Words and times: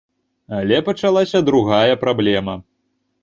Але 0.59 0.77
пачалася 0.87 1.41
другая 1.49 1.99
праблема. 2.05 2.57